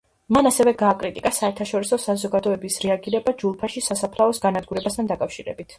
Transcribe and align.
მან 0.35 0.47
ასევე 0.49 0.71
გააკრიტიკა 0.79 1.31
საერთაშორისო 1.39 2.01
საზოგადოების 2.07 2.81
რეაგირება 2.87 3.35
ჯულფაში 3.43 3.87
სასაფლაოს 3.91 4.45
განადგურებასთან 4.49 5.15
დაკავშირებით. 5.17 5.69